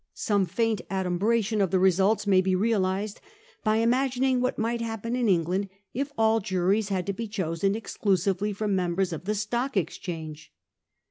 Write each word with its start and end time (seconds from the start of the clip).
Some 0.15 0.47
faint 0.47 0.81
adumbration 0.89 1.61
of 1.61 1.69
the 1.69 1.77
results 1.77 2.25
may 2.25 2.41
be 2.41 2.55
realised 2.55 3.21
by 3.63 3.75
imagining 3.77 4.41
what 4.41 4.57
might 4.57 4.81
happen 4.81 5.15
in 5.15 5.29
England 5.29 5.69
if 5.93 6.11
all 6.17 6.39
juries 6.39 6.89
had 6.89 7.05
to 7.05 7.13
be 7.13 7.27
chosen 7.27 7.75
exclusively 7.75 8.51
from 8.51 8.75
members 8.75 9.13
of 9.13 9.25
the 9.25 9.35
Stock 9.35 9.77
Exchange. 9.77 10.51